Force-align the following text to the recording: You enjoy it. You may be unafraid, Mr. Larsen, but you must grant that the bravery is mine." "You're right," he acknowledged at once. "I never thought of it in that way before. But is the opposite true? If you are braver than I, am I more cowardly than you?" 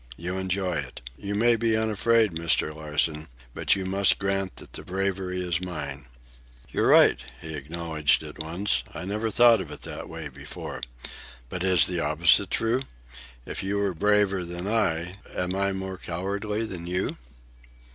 You 0.17 0.35
enjoy 0.39 0.77
it. 0.77 1.01
You 1.15 1.35
may 1.35 1.55
be 1.55 1.77
unafraid, 1.77 2.31
Mr. 2.31 2.73
Larsen, 2.75 3.27
but 3.53 3.75
you 3.75 3.85
must 3.85 4.17
grant 4.17 4.55
that 4.55 4.73
the 4.73 4.81
bravery 4.81 5.43
is 5.43 5.61
mine." 5.61 6.07
"You're 6.71 6.87
right," 6.87 7.19
he 7.39 7.53
acknowledged 7.53 8.23
at 8.23 8.39
once. 8.41 8.81
"I 8.95 9.05
never 9.05 9.29
thought 9.29 9.61
of 9.61 9.69
it 9.69 9.85
in 9.85 9.93
that 9.93 10.09
way 10.09 10.27
before. 10.27 10.81
But 11.49 11.63
is 11.63 11.85
the 11.85 11.99
opposite 11.99 12.49
true? 12.49 12.81
If 13.45 13.61
you 13.61 13.79
are 13.81 13.93
braver 13.93 14.43
than 14.43 14.67
I, 14.67 15.17
am 15.35 15.53
I 15.55 15.71
more 15.71 15.99
cowardly 15.99 16.65
than 16.65 16.87
you?" 16.87 17.17